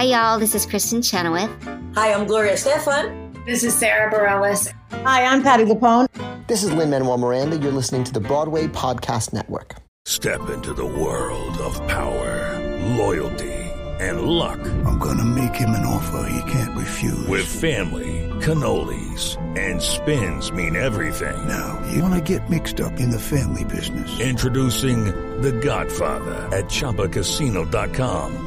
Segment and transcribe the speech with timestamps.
[0.00, 0.38] Hi, y'all.
[0.38, 1.50] This is Kristin Chenoweth.
[1.94, 3.44] Hi, I'm Gloria Estefan.
[3.44, 4.72] This is Sara Bareilles.
[5.04, 6.06] Hi, I'm Patti LuPone.
[6.46, 7.58] This is Lin Manuel Miranda.
[7.58, 9.74] You're listening to the Broadway Podcast Network.
[10.06, 12.58] Step into the world of power,
[12.96, 13.52] loyalty,
[14.00, 14.60] and luck.
[14.86, 17.26] I'm going to make him an offer he can't refuse.
[17.28, 21.46] With family, cannolis, and spins mean everything.
[21.46, 24.18] Now, you want to get mixed up in the family business.
[24.18, 25.04] Introducing
[25.42, 28.46] The Godfather at ChumbaCasino.com.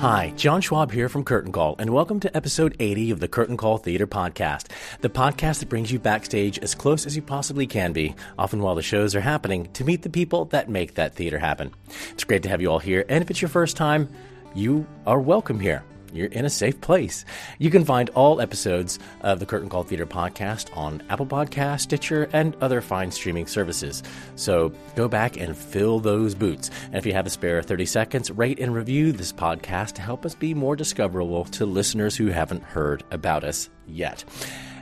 [0.00, 3.56] Hi, John Schwab here from Curtain Call, and welcome to episode 80 of the Curtain
[3.56, 4.66] Call Theater Podcast,
[5.00, 8.74] the podcast that brings you backstage as close as you possibly can be, often while
[8.74, 11.72] the shows are happening, to meet the people that make that theater happen.
[12.10, 14.10] It's great to have you all here, and if it's your first time,
[14.54, 17.24] you are welcome here you're in a safe place.
[17.58, 22.28] You can find all episodes of the Curtain Call Theater podcast on Apple Podcast, Stitcher,
[22.32, 24.02] and other fine streaming services.
[24.34, 26.70] So go back and fill those boots.
[26.86, 30.24] And if you have a spare 30 seconds, rate and review this podcast to help
[30.24, 34.24] us be more discoverable to listeners who haven't heard about us yet.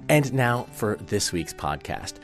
[0.08, 2.14] And now for this week's podcast.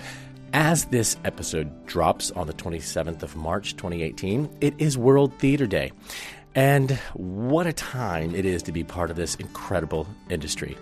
[0.53, 5.93] As this episode drops on the 27th of March 2018, it is World Theater Day.
[6.55, 10.77] And what a time it is to be part of this incredible industry.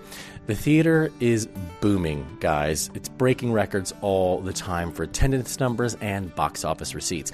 [0.46, 1.46] The theater is
[1.82, 2.90] booming, guys.
[2.94, 7.32] It's breaking records all the time for attendance numbers and box office receipts.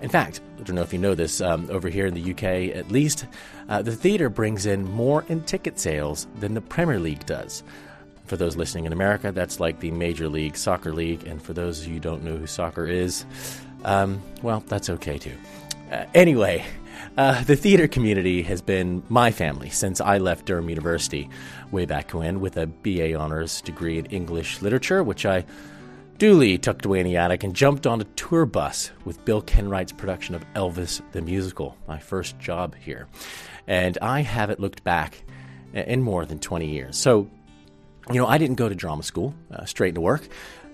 [0.00, 2.74] In fact, I don't know if you know this, um, over here in the UK
[2.74, 3.26] at least,
[3.68, 7.62] uh, the theater brings in more in ticket sales than the Premier League does.
[8.26, 11.26] For those listening in America, that's like the Major League Soccer League.
[11.26, 13.26] And for those of you who don't know who soccer is,
[13.84, 15.34] um, well, that's okay too.
[15.92, 16.64] Uh, anyway,
[17.16, 21.28] uh, the theater community has been my family since I left Durham University
[21.70, 25.44] way back when with a BA honors degree in English literature, which I
[26.18, 29.92] duly tucked away in the attic and jumped on a tour bus with Bill Kenwright's
[29.92, 33.08] production of Elvis the Musical, my first job here.
[33.66, 35.24] And I haven't looked back
[35.72, 36.96] in more than 20 years.
[36.96, 37.28] So,
[38.10, 40.26] you know, I didn't go to drama school, uh, straight into work.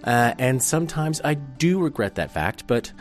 [0.05, 2.93] Uh, and sometimes I do regret that fact, but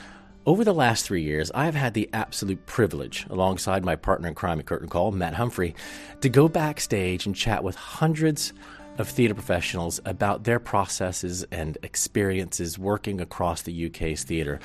[0.49, 4.33] over the last three years, I have had the absolute privilege, alongside my partner in
[4.33, 5.75] crime at Curtain Call, Matt Humphrey,
[6.21, 8.51] to go backstage and chat with hundreds
[8.97, 14.59] of theatre professionals about their processes and experiences working across the UK's theatre,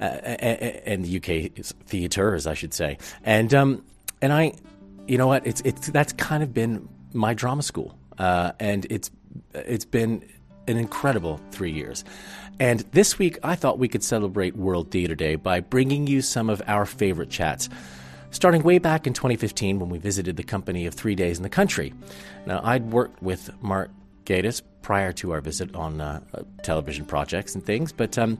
[0.00, 2.98] uh, and the UK's theatres, I should say.
[3.24, 3.84] And um,
[4.22, 4.52] and I,
[5.08, 5.44] you know what?
[5.48, 9.10] It's it's that's kind of been my drama school, uh, and it's
[9.52, 10.24] it's been
[10.66, 12.04] an incredible three years.
[12.60, 16.48] And this week, I thought we could celebrate World Theater Day by bringing you some
[16.48, 17.68] of our favorite chats.
[18.30, 21.48] Starting way back in 2015 when we visited the company of Three Days in the
[21.48, 21.92] Country.
[22.46, 23.90] Now, I'd worked with Mark
[24.24, 26.20] Gatiss prior to our visit on uh,
[26.62, 28.38] television projects and things, but um,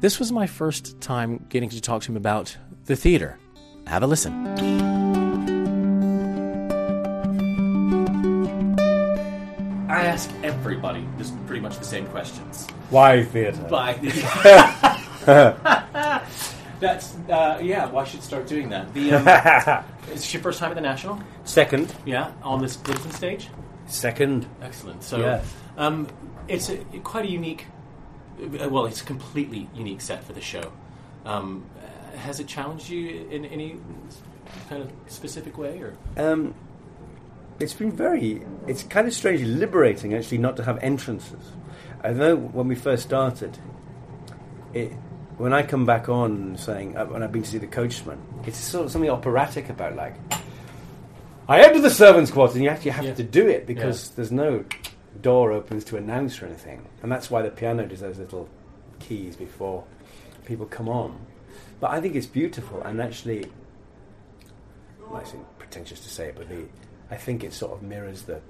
[0.00, 2.56] this was my first time getting to talk to him about
[2.86, 3.38] the theater.
[3.86, 5.53] Have a listen.
[10.04, 12.66] I ask everybody just pretty much the same questions.
[12.90, 13.56] Why theatre?
[13.68, 13.94] Why
[16.80, 17.86] That's uh, yeah.
[17.86, 18.92] Why should start doing that.
[18.92, 21.18] The, um, is this your first time at the National?
[21.44, 21.94] Second.
[22.04, 23.48] Yeah, on this Lyttelton stage.
[23.86, 24.46] Second.
[24.60, 25.02] Excellent.
[25.02, 25.54] So, Yes.
[25.78, 26.08] um,
[26.48, 27.64] it's a, quite a unique.
[28.62, 30.70] uh, Well, it's a completely unique set for the show.
[31.24, 31.64] Um,
[32.16, 33.76] has it challenged you in any
[34.68, 35.94] kind of specific way, or?
[36.18, 36.54] Um,
[37.60, 38.42] it's been very.
[38.66, 41.52] It's kind of strangely liberating, actually, not to have entrances.
[42.02, 43.58] I know when we first started,
[44.72, 44.92] it,
[45.38, 48.58] when I come back on saying uh, when I've been to see the coachman, it's
[48.58, 50.14] sort of something operatic about like.
[51.46, 53.14] I enter the servants' quarters, and you actually have Yeah.
[53.14, 54.12] to do it because Yeah.
[54.16, 54.64] there's no
[55.20, 58.48] door opens to announce or anything, and that's why the piano does those little
[58.98, 59.84] keys before
[60.46, 61.18] people come on.
[61.80, 63.46] But I think it's beautiful, and actually,
[65.08, 66.64] well, I think pretentious to say it, but the
[67.10, 68.40] I think it sort of mirrors the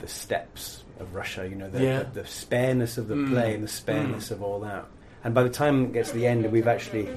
[0.00, 1.48] the steppes of Russia.
[1.48, 1.98] You know, the, Yeah.
[2.04, 3.30] the, the spareness of the Mm.
[3.30, 4.84] play and the spareness of all that.
[5.24, 7.08] and by the time it gets to the end, we've actually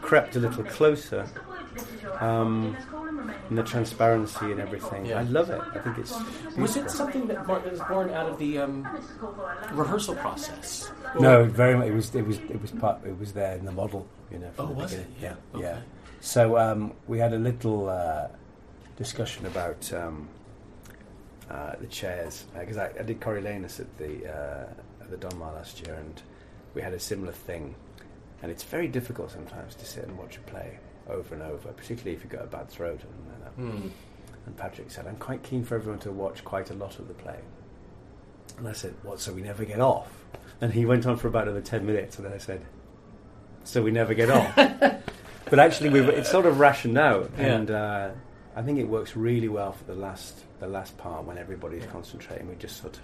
[0.00, 1.26] crept a little closer.
[2.20, 2.76] Um,
[3.48, 5.06] and the transparency and everything.
[5.06, 5.20] Yeah.
[5.20, 5.60] I love it.
[5.74, 6.14] I think it's.
[6.56, 8.86] Was it something that was born out of the um,
[9.72, 10.90] rehearsal process?
[11.20, 11.88] No, very much.
[11.88, 12.14] It was.
[12.14, 12.38] It was.
[12.38, 13.04] It was part.
[13.04, 14.06] It was there in the model.
[14.30, 14.50] You know.
[14.54, 15.12] from Oh, the was beginning.
[15.18, 15.22] it?
[15.22, 15.34] Yeah.
[15.54, 15.64] Okay.
[15.64, 15.78] Yeah.
[16.20, 18.28] So um, we had a little uh,
[18.96, 20.28] discussion about um,
[21.50, 24.66] uh, the chairs because I, I did Coriolanus at the uh,
[25.02, 26.20] at the Donmar last year, and
[26.74, 27.74] we had a similar thing.
[28.42, 30.78] And it's very difficult sometimes to sit and watch a play
[31.08, 33.00] over and over, particularly if you've got a bad throat.
[33.02, 33.88] And, uh, Hmm.
[34.46, 37.14] and Patrick said, "I'm quite keen for everyone to watch quite a lot of the
[37.14, 37.38] play."
[38.58, 39.20] And I said, "What?
[39.20, 40.08] So we never get off?"
[40.60, 42.62] And he went on for about another ten minutes, and then I said,
[43.64, 44.54] "So we never get off."
[45.50, 47.44] but actually, we've, it's sort of rationed out, Yeah.
[47.46, 48.10] and uh,
[48.54, 52.48] I think it works really well for the last the last part when everybody's concentrating.
[52.48, 53.02] We just sort of.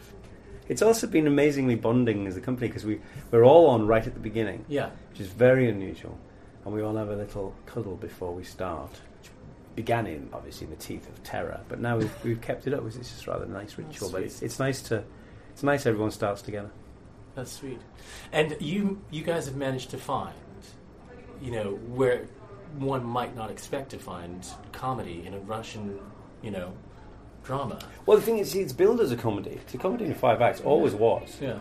[0.68, 3.00] It's also been amazingly bonding as a company because we
[3.30, 4.90] we're all on right at the beginning, Yeah.
[5.10, 6.18] which is very unusual,
[6.64, 8.90] and we all have a little cuddle before we start.
[8.90, 9.30] Which
[9.76, 12.84] began in obviously in the teeth of terror, but now we've, we've kept it up.
[12.86, 15.02] It's just rather a nice ritual, but it's, it's nice to
[15.52, 16.70] it's nice everyone starts together.
[17.34, 17.80] That's sweet.
[18.32, 20.34] And you you guys have managed to find,
[21.40, 22.26] you know, where
[22.78, 25.98] one might not expect to find comedy in a Russian,
[26.42, 26.72] you know,
[27.44, 27.78] drama.
[28.06, 29.58] Well, the thing is, it's billed as a comedy.
[29.62, 30.60] It's a comedy in five acts.
[30.60, 31.38] Always was.
[31.40, 31.58] Yeah.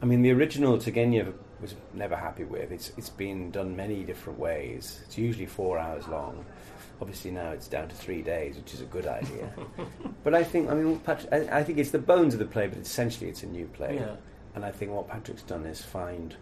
[0.00, 2.72] I mean, the original Turgenev was never happy with.
[2.72, 5.00] It's it's been done many different ways.
[5.04, 6.44] It's usually four hours long.
[7.00, 9.52] Obviously now it's down to three days, which is a good idea.
[10.24, 12.68] but I think, I mean, Patrick, I, I think it's the bones of the play,
[12.68, 13.96] but essentially it's a new play.
[13.96, 14.16] Yeah.
[14.54, 16.36] And I think what Patrick's done is find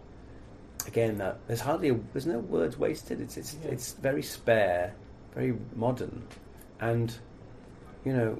[0.90, 3.20] again that there's hardly a, there's no words wasted.
[3.20, 3.72] It's it's Yeah.
[3.75, 4.94] it's very spare,
[5.34, 6.22] very modern,
[6.81, 7.08] and
[8.04, 8.31] you know,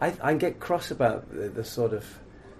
[0.00, 2.04] I I get cross about the, the sort of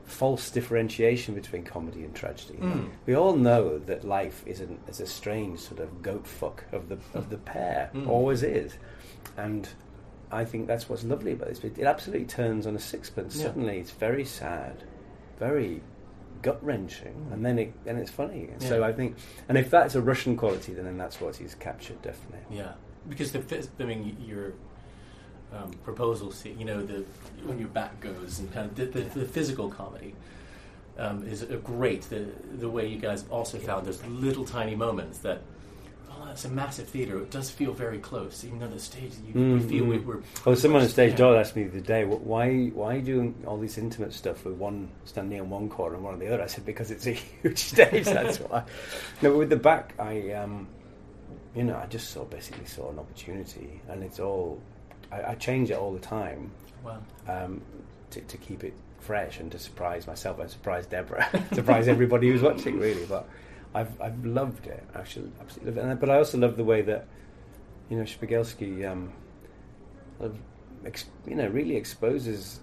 [0.05, 2.55] false differentiation between comedy and tragedy.
[2.61, 2.89] Mm.
[3.07, 6.89] We all know that life is an is a strange sort of goat fuck of
[6.89, 8.09] the of the pair, Mm.
[8.09, 8.71] always is,
[9.37, 9.69] and.
[10.31, 11.65] I think that's what's lovely about this.
[11.65, 13.35] It absolutely turns on a sixpence.
[13.37, 13.45] Yeah.
[13.47, 14.77] Suddenly, it's very sad,
[15.39, 15.81] very
[16.43, 18.49] gut wrenching, and then it and it's funny.
[18.53, 19.17] And So I think,
[19.49, 22.57] and if that's a Russian quality, then, then that's what he's captured definitely.
[22.57, 22.73] Yeah,
[23.09, 24.53] because the I mean your
[25.53, 27.05] um, proposal, you know, the
[27.45, 30.15] when your back goes and kind of the, the, the physical comedy
[30.99, 32.03] um, is a great.
[32.03, 32.27] The
[32.59, 35.43] the way you guys also found those little tiny moments that.
[36.39, 37.19] It's a massive theater.
[37.19, 40.05] It does feel very close, even though the stage you, we Mm, feel we, mm.
[40.05, 40.21] we're.
[40.47, 43.35] Oh, someone on stage door asked me the other day, why why are you doing
[43.45, 46.41] all this intimate stuff with one standing on one corner and one on the other?
[46.41, 47.11] I said, because it's a
[47.43, 48.63] huge stage, that's why.
[49.21, 50.69] No, but with the back, I, um,
[51.57, 54.61] you know, I just saw basically saw an opportunity, and it's all,
[55.11, 56.53] I, I change it all the time
[56.85, 56.99] Wow.
[57.27, 57.61] um,
[58.11, 62.43] to, to keep it fresh and to surprise myself and surprise Deborah, surprise everybody who's
[62.43, 63.07] watching, really.
[63.07, 63.29] But
[63.75, 64.85] I've I've loved it.
[64.95, 65.91] Actually, absolutely loved it.
[65.91, 67.07] And, but I also love the way that
[67.89, 69.13] you know Shpigelsky, um,
[70.19, 70.39] sort of
[70.85, 72.61] ex, you know, really exposes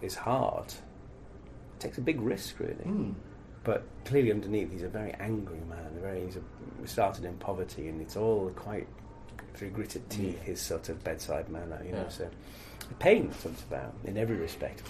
[0.00, 0.76] his heart.
[1.78, 2.74] Takes a big risk, really.
[2.74, 3.14] Mm.
[3.64, 5.90] But clearly, underneath, he's a very angry man.
[6.00, 8.88] Very, he's a, started in poverty, and it's all quite
[9.54, 10.40] through gritted teeth.
[10.42, 12.02] His sort of bedside manner, you know.
[12.02, 12.08] Yeah.
[12.08, 12.30] So,
[12.98, 14.82] pain comes about in every respect.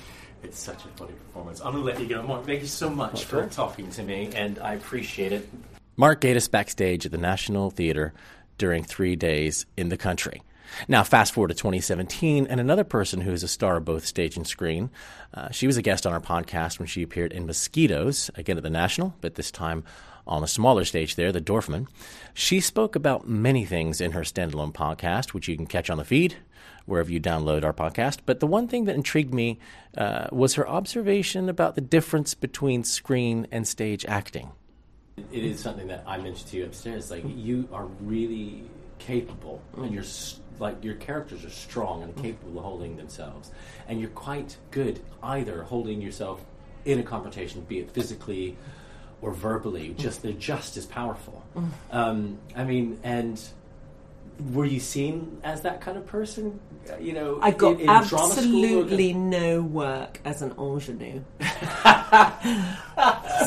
[0.43, 1.61] It's such a funny performance.
[1.61, 2.23] I'm going to let you go.
[2.23, 5.49] Mark, thank you so much for talking to me, and I appreciate it.
[5.96, 8.14] Mark Gatiss backstage at the National Theater
[8.57, 10.42] during three days in the country.
[10.87, 14.37] Now, fast forward to 2017, and another person who is a star of both stage
[14.37, 14.90] and screen.
[15.33, 18.62] Uh, she was a guest on our podcast when she appeared in Mosquitoes, again at
[18.62, 19.83] the National, but this time
[20.28, 21.88] on a smaller stage there, the Dorfman.
[22.35, 26.04] She spoke about many things in her standalone podcast, which you can catch on the
[26.04, 26.37] feed
[26.87, 28.20] wherever you download our podcast.
[28.25, 29.58] But the one thing that intrigued me
[29.97, 34.52] uh, was her observation about the difference between screen and stage acting.
[35.32, 37.11] It is something that I mentioned to you upstairs.
[37.11, 38.64] Like you are really
[38.99, 40.04] capable, and you're
[40.58, 43.50] like your characters are strong and capable of holding themselves,
[43.88, 46.44] and you're quite good either holding yourself
[46.85, 48.56] in a confrontation, be it physically
[49.20, 49.94] or verbally.
[49.98, 51.42] Just they're just as powerful.
[51.90, 53.40] Um, I mean, and
[54.52, 56.60] were you seen as that kind of person?
[56.90, 61.22] Uh, You know, I got in, in absolutely no work as an ingenue.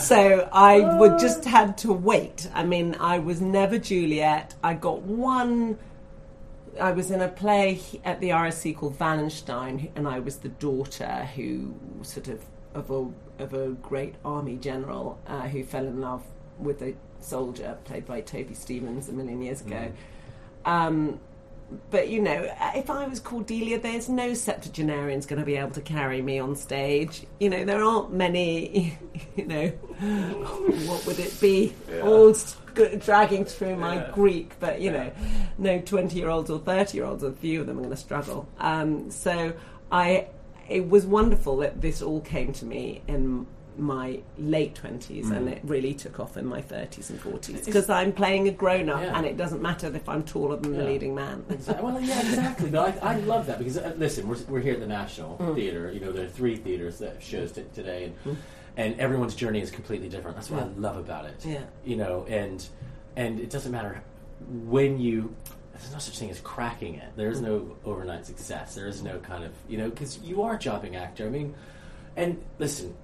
[0.01, 2.49] so I would just had to wait.
[2.53, 4.55] I mean, I was never Juliet.
[4.63, 5.77] I got one.
[6.79, 11.29] I was in a play at the RSC called Wallenstein, and I was the daughter
[11.35, 13.07] who sort of of a
[13.41, 16.23] of a great army general uh, who fell in love
[16.59, 19.91] with a soldier played by Toby Stevens a million years ago.
[20.65, 21.19] Um,
[21.89, 25.81] but you know, if I was Cordelia, there's no septuagenarian's going to be able to
[25.81, 27.25] carry me on stage.
[27.39, 28.97] You know, there aren't many.
[29.37, 29.67] You know,
[30.89, 31.73] what would it be?
[32.01, 32.37] Old
[32.75, 35.09] g- dragging through my Greek, but you know,
[35.57, 38.49] no twenty-year-olds or thirty-year-olds, a few of them are going to struggle.
[38.59, 39.53] Um, so
[39.89, 40.27] I,
[40.71, 43.45] it was wonderful that this all came to me in
[43.77, 45.51] my late twenties, and Mm.
[45.53, 49.17] it really took off in my thirties and forties because I'm playing a grown-up, Yeah.
[49.17, 51.45] and it doesn't matter if I'm taller than the leading man.
[51.49, 51.85] Exactly.
[51.85, 52.69] Well, yeah, exactly.
[52.69, 55.55] But I, I love that because uh, listen, we're, we're here at the National Mm.
[55.55, 55.91] Theater.
[55.91, 58.37] You know, there are three theaters that shows t- today, and Mm.
[58.77, 60.35] and everyone's journey is completely different.
[60.37, 60.67] That's what Yeah.
[60.75, 61.45] I love about it.
[61.45, 61.63] Yeah.
[61.85, 62.65] You know, and
[63.15, 64.03] and it doesn't matter
[64.75, 65.33] when you.
[65.81, 67.09] There's no such thing as cracking it.
[67.15, 68.75] There is no overnight success.
[68.75, 71.25] There is no kind of you know because you are a jobbing actor.
[71.25, 71.55] I mean,
[72.15, 72.95] and listen,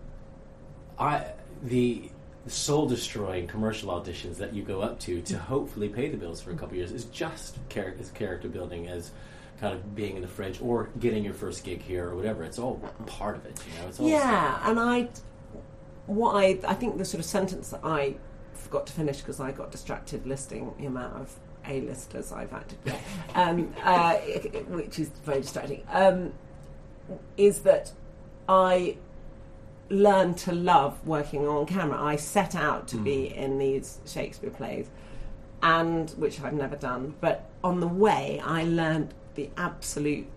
[0.99, 1.25] I
[1.63, 2.09] the
[2.47, 6.51] soul destroying commercial auditions that you go up to to hopefully pay the bills for
[6.51, 9.11] a couple years is just char- as character building as
[9.59, 12.43] kind of being in the fridge or getting your first gig here or whatever.
[12.43, 13.87] It's all part of it, you know.
[13.89, 15.09] It's all Yeah, and I,
[16.05, 18.15] what I, I think the sort of sentence that I
[18.53, 21.35] forgot to finish because I got distracted listing the amount of
[21.67, 22.77] A-listers I've acted
[23.35, 24.15] um, uh,
[24.69, 26.33] which is very distracting, um,
[27.37, 27.91] is that
[28.49, 28.97] I
[29.89, 32.01] learned to love working on camera.
[32.01, 34.89] I set out to be in these Shakespeare plays,
[35.61, 37.15] and which I've never done.
[37.21, 40.27] But on the way, I learned the absolute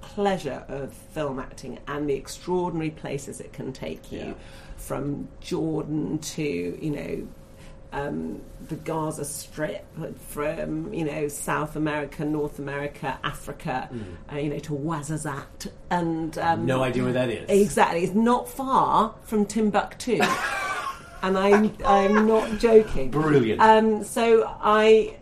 [0.00, 4.34] pleasure of film acting and the extraordinary places it can take you, Yeah.
[4.76, 7.28] from Jordan to you know.
[7.92, 9.84] Um, the Gaza Strip,
[10.28, 13.88] from you know South America, North America, Africa,
[14.32, 17.48] uh, you know to Ouarzazate, and um, No idea where that is.
[17.48, 20.20] Exactly, it's not far from Timbuktu,
[21.22, 23.10] and I'm I'm not joking.
[23.10, 23.60] Brilliant.
[23.60, 25.16] Um, so I,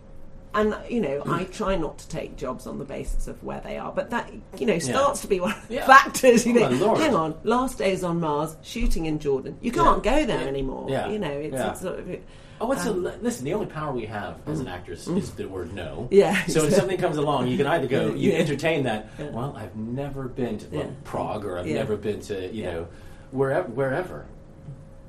[0.54, 3.76] and you know, I try not to take jobs on the basis of where they
[3.76, 5.87] are, but that you know starts to be one of the Yeah.
[5.87, 6.47] factors.
[6.47, 10.25] You Oh, know, hang on, last days on Mars, shooting in Jordan, you can't go
[10.25, 10.47] there Yeah.
[10.47, 10.87] anymore.
[10.88, 11.09] Yeah.
[11.11, 11.71] You know, it's, Yeah.
[11.73, 12.16] it's sort of.
[12.61, 13.45] Oh, it's um, a, listen.
[13.45, 16.09] The only power we have as an actress is, is the word no.
[16.13, 16.71] Yeah, So exactly.
[16.71, 18.39] something comes along, you can either go, you Yeah.
[18.39, 19.09] entertain that.
[19.19, 19.31] Yeah.
[19.31, 20.91] Well, I've never been to well, Yeah.
[21.05, 22.89] Prague, or I've never been to you know
[23.33, 24.27] wherever, wherever.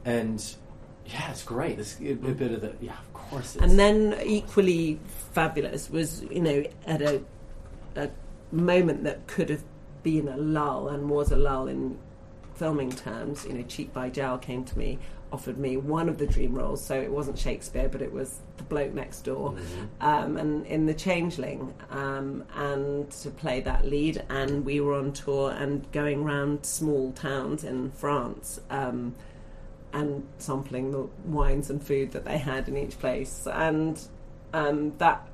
[0.06, 0.44] And
[1.06, 1.80] yeah, it's great.
[1.80, 3.56] It's a, a bit of the yeah, of course.
[3.56, 5.00] It's, And then equally
[5.34, 7.22] fabulous was, you know, at a,
[7.96, 8.10] a
[8.52, 9.64] moment that could have
[10.04, 11.98] been a lull and was a lull in
[12.56, 13.46] filming terms.
[13.46, 15.00] You know, Cheek by Jowl came to me,
[15.32, 18.64] offered me one of the dream roles, so it wasn't Shakespeare, but it was the
[18.64, 19.56] bloke next door,
[20.02, 24.24] um, and in The Changeling, um, and to play that lead.
[24.30, 28.60] And we were on tour and going around small towns in France.
[28.70, 29.16] Um,
[29.94, 33.48] and sampling the wines and food that they had in each place.
[33.50, 33.98] And
[34.54, 35.26] um, that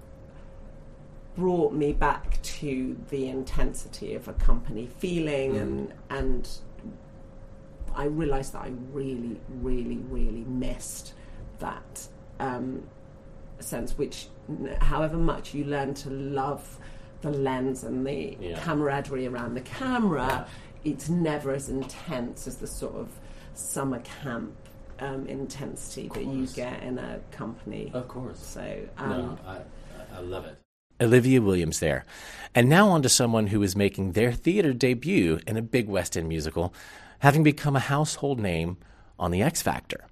[1.36, 6.50] brought me back to the intensity of a company feeling and and
[7.96, 11.14] I realised that I really, really, really missed
[11.60, 12.08] that
[12.40, 12.84] um,
[13.60, 14.28] sense, which,
[14.80, 16.80] however much you learn to love
[17.22, 18.60] the lens and the Yeah.
[18.60, 20.48] camaraderie around the camera,
[20.84, 23.10] it's never as intense as the sort of
[23.54, 24.54] summer camp
[25.00, 27.92] um, intensity that you get in a company.
[27.94, 28.40] of course.
[28.40, 29.62] So, um, no, I, I-
[30.18, 30.58] I love it.
[31.00, 32.06] Olivia Williams there.
[32.54, 36.16] And now on to someone who is making their theater debut in a big West
[36.18, 36.74] End musical,
[37.22, 38.78] having become a household name
[39.20, 40.06] on The X Factor.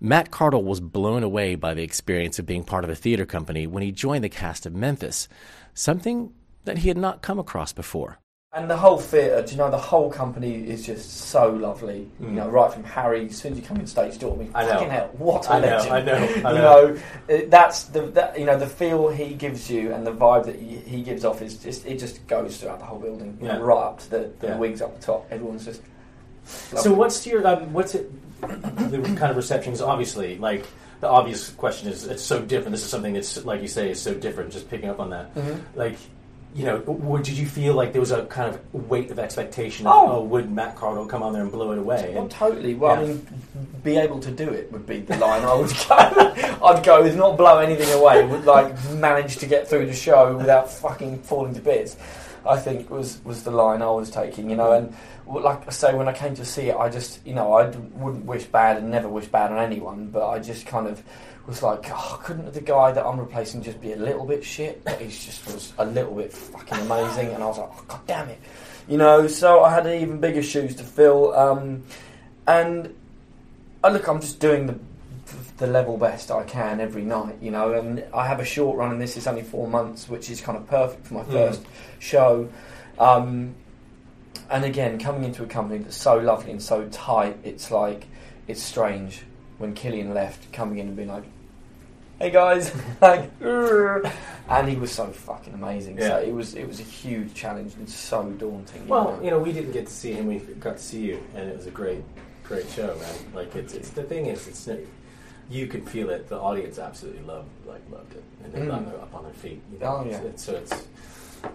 [0.00, 3.66] Matt Cardle was blown away by the experience of being part of a theater company
[3.66, 5.28] when he joined the cast of Memphis,
[5.74, 6.32] something
[6.64, 8.18] that he had not come across before.
[8.54, 12.10] And the whole theatre, do you know, the whole company is just so lovely.
[12.20, 14.48] You know, right from Harry, as soon as you come in stage door, I mean,
[14.52, 14.56] Mm.
[14.56, 14.90] I know.
[14.90, 15.92] hell, what a I know, legend.
[15.94, 16.26] I know, I know.
[16.34, 17.00] you know.
[17.28, 20.56] know, that's the, that, you know, the feel he gives you and the vibe that
[20.56, 23.38] he, he gives off is just, it just goes throughout the whole building.
[23.40, 24.58] You know, right up to the, the Yeah.
[24.58, 25.26] wigs up the top.
[25.30, 25.80] Everyone's just.
[26.44, 29.72] So what's your um, what's it the kind of reception?
[29.72, 30.64] Is Obviously, like
[31.00, 32.72] the obvious question is it's so different.
[32.72, 34.52] This is something that's like you say is so different.
[34.52, 35.60] Just picking up on that, Mhm.
[35.74, 35.96] like.
[36.54, 39.86] You know, what, did you feel like there was a kind of weight of expectation?
[39.86, 40.16] Of, Oh.
[40.16, 42.10] oh, would Matt Cardle come on there and blow it away?
[42.12, 42.74] Well, And- totally.
[42.74, 43.26] Well, I mean,
[43.82, 45.96] be able to do it would be the line I would go.
[46.62, 50.36] I'd go with not blow anything away, would like manage to get through the show
[50.36, 51.96] without fucking falling to bits.
[52.46, 54.72] I think was was the line I was taking, you know.
[54.72, 54.94] And
[55.26, 58.24] like I say, when I came to see it, I just, you know, I wouldn't
[58.24, 61.02] wish bad and never wish bad on anyone, but I just kind of
[61.46, 64.84] was like, oh, couldn't the guy that I'm replacing just be a little bit shit?
[64.84, 68.06] But he just was a little bit fucking amazing, and I was like, oh, god
[68.06, 68.38] damn it,
[68.88, 69.26] you know.
[69.26, 71.82] So I had even bigger shoes to fill, um,
[72.46, 72.94] and
[73.84, 74.78] uh, look, I'm just doing the
[75.62, 77.72] the level best I can every night, you know.
[77.72, 80.58] And I have a short run, and this is only four months, which is kind
[80.58, 81.30] of perfect for my Mm.
[81.32, 81.62] first
[82.00, 82.48] show.
[82.98, 83.54] Um,
[84.50, 88.06] and again, coming into a company that's so lovely and so tight, it's like
[88.48, 89.22] it's strange
[89.58, 91.22] when Killian left, coming in and being like,
[92.18, 95.96] hey guys, like, and he was so fucking amazing.
[95.96, 96.08] Yeah.
[96.08, 98.88] So it was it was a huge challenge and so daunting.
[98.88, 100.26] Well, you know, we didn't get to see him.
[100.26, 102.02] We got to see you, and it was a great,
[102.42, 103.14] great show, man.
[103.32, 104.66] Like it's, it's the thing is, it's
[105.50, 106.28] you could feel it.
[106.28, 108.68] The audience absolutely loved, like loved it, and they Mm.
[108.90, 109.60] got up on their feet.
[109.72, 109.86] You know?
[110.02, 110.18] Oh, yeah.
[110.22, 110.86] It's- so it's,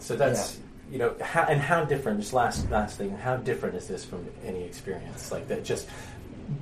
[0.05, 0.57] so that's
[0.91, 2.19] you know, how, and how different.
[2.21, 5.63] Just last last thing, how different is this from any experience like that?
[5.65, 5.87] Just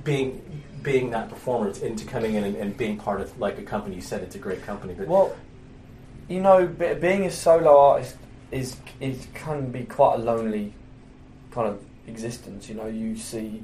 [0.04, 0.42] being
[0.82, 3.94] being that performer into coming in and, and being part of like a company.
[3.96, 5.34] You said it's a great company, but Well,
[6.28, 8.16] you know, being a solo artist
[8.50, 10.72] is is can be quite a lonely
[11.52, 12.68] kind of existence.
[12.68, 13.62] You know, you see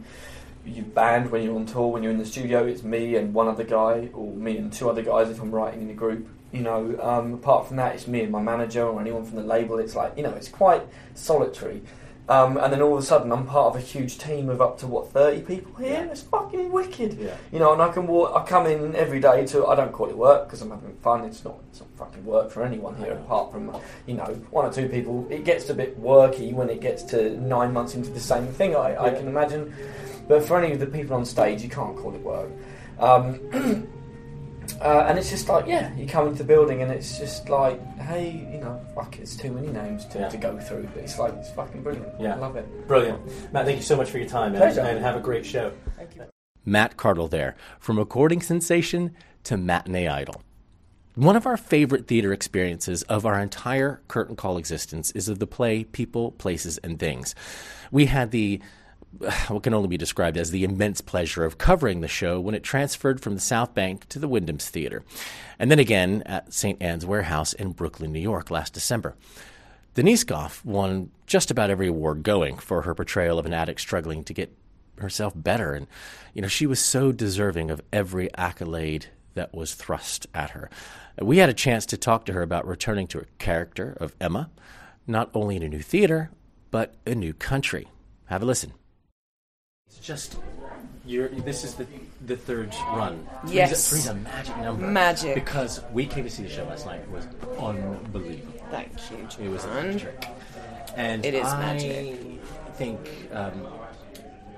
[0.65, 3.49] you band when you're on tour, when you're in the studio, it's me and one
[3.49, 6.29] other guy, or me and two other guys if I'm writing in a group.
[6.53, 9.43] You know, um, apart from that, it's me and my manager or anyone from the
[9.43, 9.79] label.
[9.79, 10.83] It's like you know, it's quite
[11.15, 11.83] solitary.
[12.29, 14.79] Um, and then all of a sudden, I'm part of a huge team of up
[14.79, 16.09] to what thirty people here.
[16.11, 17.19] It's fucking wicked.
[17.19, 17.37] Yeah.
[17.51, 18.33] You know, and I can walk.
[18.37, 19.67] I come in every day to.
[19.67, 21.25] I don't call it work because I'm having fun.
[21.25, 21.59] It's not.
[21.71, 23.77] It's not fucking work for anyone here, apart from
[24.07, 25.27] you know one or two people.
[25.31, 28.77] It gets a bit worky when it gets to nine months into the same thing.
[28.77, 29.75] I, I can imagine.
[30.33, 32.51] But for any of the people on stage, you can't call it work.
[32.99, 33.39] Um,
[34.81, 37.79] uh, and it's just like, yeah, you come into the building and it's just like,
[37.99, 40.31] hey, you know, fuck, it's too many names to, Yeah.
[40.31, 40.89] to go through.
[40.95, 42.19] But it's like, it's fucking brilliant.
[42.19, 42.35] Yeah.
[42.35, 42.89] I love it.
[42.89, 43.21] Brilliant.
[43.53, 44.81] Matt, thank you so much for your time, Pleasure.
[44.81, 45.71] and have a great show.
[45.99, 46.23] Thank you.
[46.65, 50.41] Matt Cardle there, from recording sensation to matinee idol.
[51.15, 55.47] One of our favorite theater experiences of our entire curtain call existence is of the
[55.47, 57.35] play People, Places, and Things.
[57.91, 58.63] We had the
[59.49, 62.63] what can only be described as the immense pleasure of covering the show when it
[62.63, 65.03] transferred from the South Bank to the Wyndham's Theater,
[65.59, 66.81] and then again at St.
[66.83, 69.15] Ann's Warehouse in Brooklyn, New York last December.
[69.95, 74.25] Denise Gough won just about every award going for her portrayal of an addict struggling
[74.25, 74.57] to get
[74.99, 75.75] herself better.
[75.75, 75.87] And,
[76.33, 80.71] you know, she was so deserving of every accolade that was thrust at her.
[81.21, 84.51] We had a chance to talk to her about returning to her character of Emma,
[85.07, 86.31] not only in a new theater,
[86.71, 87.89] but a new country.
[88.27, 88.73] Have a listen.
[89.97, 90.37] It's just.
[91.05, 91.87] You're, this is the
[92.27, 93.27] the third run.
[93.43, 93.73] Three's Yes.
[93.73, 94.87] a, three's a magic number.
[94.87, 95.35] Magic.
[95.35, 97.01] Because we came to see the show last night.
[97.01, 97.27] It was
[97.59, 98.53] unbelievable.
[98.71, 100.27] Thank you, It was electric.
[100.97, 102.41] And It is I magic.
[102.75, 103.01] think.
[103.33, 103.67] Um,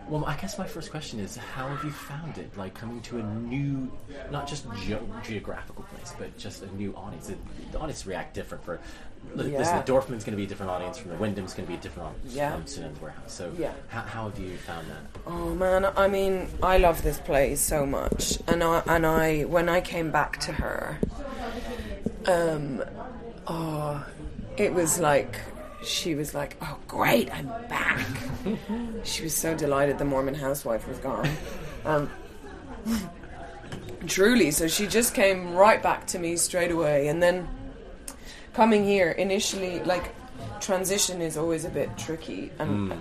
[0.09, 2.55] well, I guess my first question is, how have you found it?
[2.59, 3.91] Like coming to a new,
[4.31, 7.31] not just ge- geographical place, but just a new audience.
[7.31, 7.39] It,
[7.73, 8.81] the audience react different for.
[9.35, 9.83] Listen, Yeah.
[9.83, 11.81] the Dorfman's going to be a different audience from the Wyndham's going to be a
[11.81, 12.53] different audience Yeah.
[12.53, 12.87] from St.
[12.87, 13.33] Ann's Warehouse.
[13.33, 13.73] So, Yeah.
[13.89, 15.21] how, how have you found that?
[15.27, 19.69] Oh man, I mean, I love this play so much, and I and I when
[19.69, 20.99] I came back to her,
[22.27, 22.83] um,
[23.47, 24.05] oh,
[24.57, 25.37] it was like
[25.83, 28.07] she was like, "Oh great, I'm back."
[29.05, 31.29] she was so delighted the Mormon housewife was gone.
[31.85, 32.09] Um,
[34.07, 37.49] truly, so she just came right back to me straight away, and then
[38.55, 40.15] coming here initially, like
[40.61, 43.01] transition is always a bit tricky, and mm.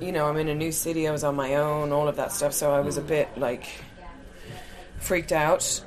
[0.00, 2.32] you know, I'm in a new city, I was on my own, all of that
[2.32, 3.66] stuff, so I was a bit like
[4.98, 5.82] freaked out.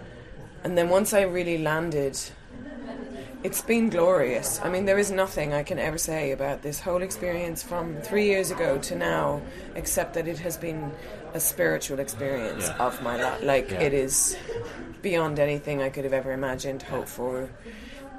[0.64, 2.18] And then once I really landed,
[3.44, 4.62] it's been glorious.
[4.64, 8.28] I mean, there is nothing I can ever say about this whole experience from three
[8.28, 9.42] years ago to now,
[9.76, 10.92] except that it has been
[11.34, 12.86] a spiritual experience Yeah.
[12.86, 13.44] of my life.
[13.44, 13.82] Like, Yeah.
[13.82, 14.38] it is
[15.02, 17.50] beyond anything I could have ever imagined, hoped for.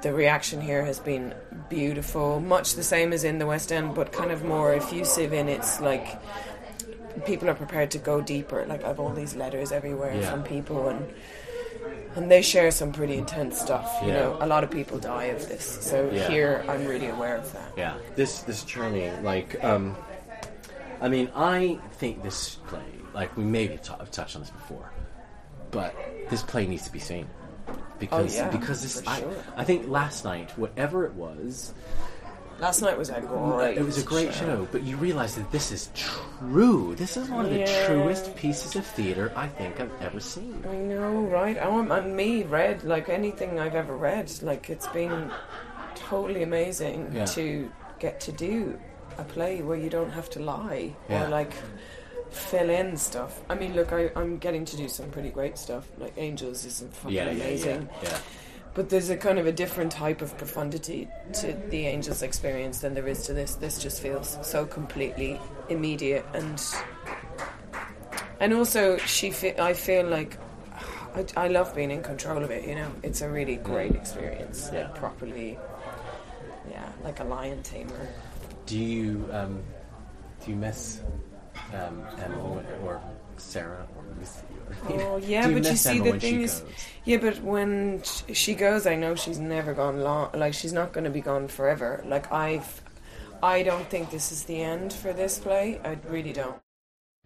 [0.05, 1.33] The reaction here has been
[1.67, 5.49] beautiful, much the same as in the West End, but kind of more effusive in
[5.49, 6.21] its like
[7.25, 8.63] people are prepared to go deeper.
[8.67, 10.29] Like I've all these letters everywhere Yeah.
[10.29, 11.11] from people and
[12.15, 13.89] and they share some pretty intense stuff.
[14.03, 14.13] You Yeah.
[14.19, 15.65] know, a lot of people die of this.
[15.65, 16.27] So Yeah.
[16.29, 17.71] here I'm really aware of that.
[17.75, 19.95] Yeah, this this journey, like, um,
[21.01, 24.91] I mean, I think this play, like, we maybe t- have touched on this before,
[25.71, 25.95] but
[26.29, 27.25] this play needs to be seen
[27.99, 29.33] because Oh, yeah, because this, I, sure.
[29.57, 31.73] I think last night, whatever it was,
[32.57, 33.77] Last night was a great.
[33.77, 34.65] it was a great show.
[34.71, 36.95] But you realize that this is true.
[36.95, 40.63] This is one of the truest pieces of theater I think I've ever seen.
[40.69, 41.57] I know, right?
[41.57, 44.31] I'm- and me read like anything I've ever read.
[44.41, 45.29] Like it's been
[45.95, 47.25] totally amazing Yeah.
[47.25, 48.79] to get to do
[49.17, 51.25] a play where you don't have to lie Yeah.
[51.25, 51.51] or like
[52.35, 53.41] fill in stuff.
[53.49, 55.87] I mean, look, I, I'm getting to do some pretty great stuff.
[55.97, 57.89] Like Angels is fucking Yeah, yeah, yeah, amazing.
[58.03, 58.17] yeah.
[58.73, 62.93] But there's a kind of a different type of profundity to the Angels experience than
[62.93, 63.55] there is to this.
[63.55, 66.61] This just feels so completely immediate and
[68.39, 70.37] and also she fe- I feel like
[71.15, 72.67] I, I love being in control of it.
[72.67, 74.01] You know, it's a really great Mm.
[74.01, 74.69] experience.
[74.73, 74.81] Yeah.
[74.87, 75.57] Like properly,
[76.69, 78.07] yeah, like a lion tamer.
[78.65, 79.63] Do you um,
[80.43, 80.99] do you miss
[81.73, 83.01] um, Emma or, or
[83.37, 84.41] Sarah or Lucy?
[84.89, 86.63] Oh yeah, but you see the thing is,
[87.03, 90.31] yeah, but when she goes, I know she's never gone long.
[90.33, 92.03] Like she's not going to be gone forever.
[92.05, 92.81] Like I've,
[93.43, 95.79] I don't think this is the end for this play.
[95.83, 96.57] I really don't.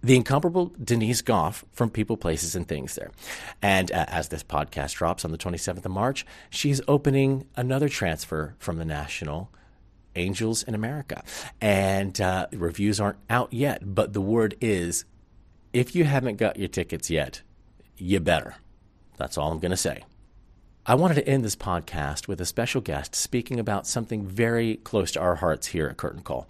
[0.02, 3.12] The incomparable Denise Gough from People, Places, and Things there.
[3.62, 8.56] And uh, as this podcast drops on the 27th of March, she's opening another transfer
[8.60, 9.52] from the National
[10.16, 11.24] Angels in America.
[11.62, 15.06] And uh, reviews aren't out yet, but the word is
[15.74, 17.42] if you haven't got your tickets yet,
[17.98, 18.56] you better.
[19.18, 20.04] That's all I'm going to say.
[20.86, 25.12] I wanted to end this podcast with a special guest speaking about something very close
[25.12, 26.48] to our hearts here at Curtain Call.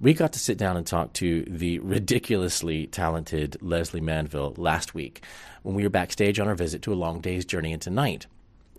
[0.00, 5.22] We got to sit down and talk to the ridiculously talented Lesley Manville last week
[5.62, 8.26] when we were backstage on our visit to A Long Day's Journey into Night.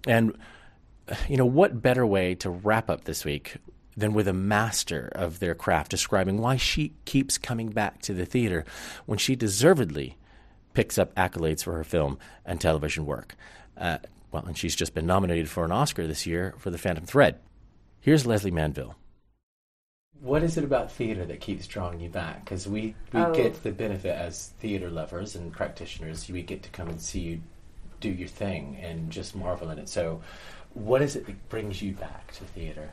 [0.05, 0.37] And,
[1.29, 3.57] you know, what better way to wrap up this week
[3.97, 8.25] than with a master of their craft describing why she keeps coming back to the
[8.25, 8.63] theater
[9.07, 10.15] when she deservedly
[10.73, 13.35] picks up accolades for her film and television work.
[13.75, 13.97] Uh,
[14.31, 17.39] well, and she's just been nominated for an Oscar this year for The Phantom Thread.
[17.99, 18.95] Here's Lesley Manville.
[20.21, 22.43] What is it about theater that keeps drawing you back?
[22.43, 23.33] Because we, we oh.
[23.33, 26.29] get the benefit as theater lovers and practitioners.
[26.29, 27.41] We get to come and see you
[27.99, 29.89] do your thing and just marvel in it.
[29.89, 30.21] So,
[30.73, 32.91] what is it that brings you back to theater?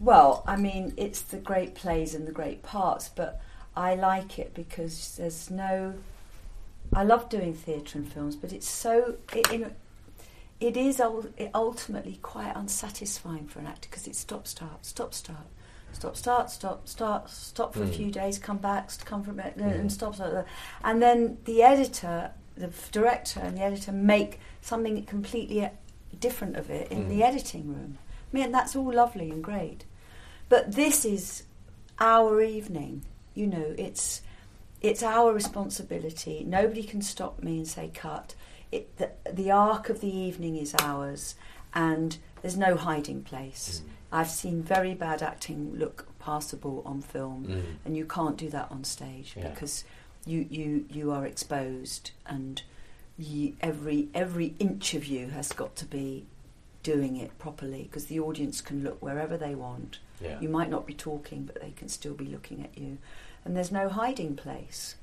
[0.00, 3.40] Well, I mean, it's the great plays and the great parts, but
[3.76, 5.94] I like it because there's no.
[6.92, 9.16] I love doing theatre and films, but it's so.
[9.34, 9.76] It,
[10.58, 11.00] it is
[11.54, 15.46] ultimately quite unsatisfying for an actor because it's stop, start, stop, start,
[15.92, 17.88] stop, start, stop, start, stop for mm.
[17.88, 19.70] a few days, come back, come from it, mm.
[19.70, 20.46] and stop, start,
[20.82, 25.68] and then the editor, the director, and the editor make something completely
[26.18, 27.08] different of it in mm.
[27.08, 27.98] the editing room.
[28.32, 29.84] I mean, that's all lovely and great,
[30.50, 31.44] but this is
[31.98, 33.06] our evening.
[33.34, 34.20] You know, it's
[34.82, 36.44] it's our responsibility.
[36.46, 38.34] Nobody can stop me and say cut.
[38.72, 41.36] It, the, the arc of the evening is ours,
[41.72, 43.82] and there's no hiding place.
[43.82, 43.90] Mm.
[44.12, 47.62] I've seen very bad acting look passable on film, mm.
[47.84, 49.48] and you can't do that on stage yeah.
[49.48, 49.84] because
[50.26, 52.62] you, you you are exposed, and
[53.16, 56.26] you, every every inch of you has got to be
[56.82, 59.98] doing it properly because the audience can look wherever they want.
[60.20, 60.40] Yeah.
[60.40, 62.98] You might not be talking, but they can still be looking at you,
[63.44, 64.96] and there's no hiding place.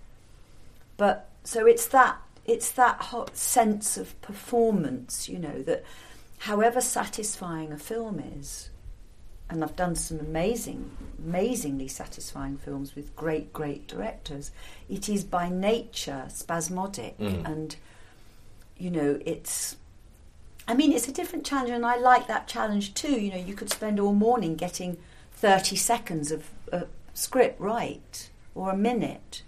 [0.97, 5.83] But so it's that it's that hot sense of performance, you know, that
[6.39, 8.69] however satisfying a film is,
[9.49, 14.51] and I've done some amazing, amazingly satisfying films with great, great directors.
[14.89, 17.45] It is by nature spasmodic, mm.
[17.45, 17.75] and
[18.77, 19.75] you know, it's
[20.67, 23.21] I mean, it's a different challenge, and I like that challenge too.
[23.21, 24.97] You know, you could spend all morning getting
[25.31, 29.43] 30 seconds of a script right, or a minute.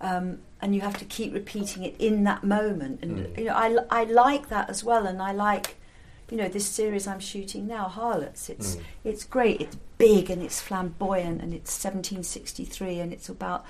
[0.00, 3.00] Um, and you have to keep repeating it in that moment.
[3.02, 3.38] And, mm.
[3.38, 5.76] you know, I, I like that as well, and I like,
[6.30, 8.48] you know, this series I'm shooting now, Harlots.
[8.48, 8.82] It's, mm.
[9.04, 13.64] it's great, it's big, and it's flamboyant, and it's 1763, and it's about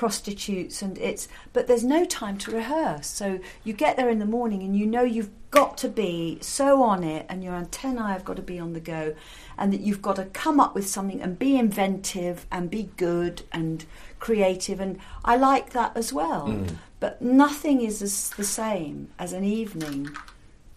[0.00, 3.06] prostitutes and it's but there's no time to rehearse.
[3.06, 6.82] So you get there in the morning and you know you've got to be so
[6.82, 9.14] on it and your antennae have got to be on the go
[9.58, 13.42] and that you've got to come up with something and be inventive and be good
[13.52, 13.84] and
[14.20, 14.80] creative.
[14.80, 16.48] And I like that as well.
[16.48, 16.76] Mm.
[16.98, 20.08] but nothing is as the same as an evening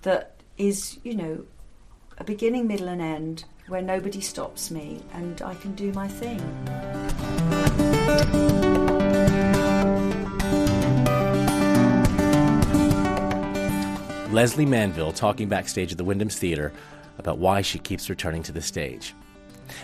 [0.02, 1.46] that is you know
[2.18, 6.42] a beginning middle and end where nobody stops me and I can do my thing
[14.34, 16.74] Lesley Manville talking backstage at the Wyndham's Theater
[17.20, 19.14] about why she keeps returning to the stage.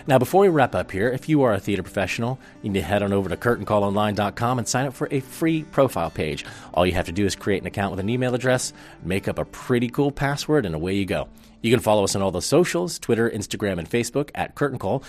[0.06, 2.84] Now, before we wrap up here, if you are a theater professional, you need to
[2.84, 6.44] head on over to curtaincallonline.com and sign up for a free profile page.
[6.74, 9.38] All you have to do is create an account with an email address, make up
[9.38, 11.28] a pretty cool password, and away you go.
[11.62, 15.02] You can follow us on all the socials Twitter, Instagram, and Facebook at Curtain Call.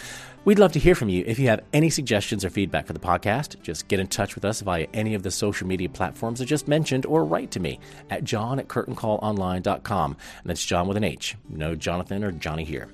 [0.44, 1.24] We'd love to hear from you.
[1.26, 4.44] If you have any suggestions or feedback for the podcast, just get in touch with
[4.44, 7.80] us via any of the social media platforms I just mentioned or write to me
[8.10, 10.12] at john at curtaincallonline.com.
[10.12, 11.38] And that's John with an H.
[11.48, 12.90] No Jonathan or Johnny here.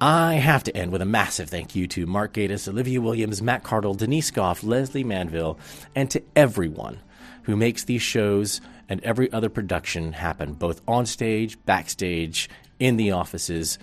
[0.00, 3.62] I have to end with a massive thank you to Mark Gatiss, Olivia Williams, Matt
[3.62, 5.58] Cardle, Denise Gough, Lesley Manville,
[5.94, 7.00] and to everyone
[7.44, 13.12] who makes these shows and every other production happen, both on stage, backstage, in the
[13.12, 13.78] offices,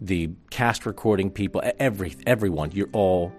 [0.00, 2.70] the cast recording people, every everyone.
[2.70, 3.32] You're all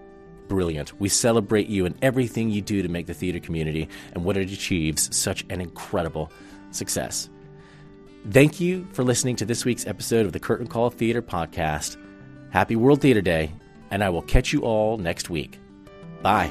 [0.48, 1.00] brilliant.
[1.00, 4.50] We celebrate you and everything you do to make the theater community and what it
[4.52, 6.30] achieves such an incredible
[6.72, 7.30] success.
[8.30, 11.96] Thank you for listening to this week's episode of the Curtain Call Theater Podcast.
[12.50, 13.52] Happy World Theater Day,
[13.90, 15.58] and I will catch you all next week.
[16.22, 16.50] Bye.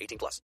[0.00, 0.42] 18 plus.